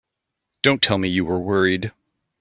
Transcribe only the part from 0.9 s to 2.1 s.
me you were worried!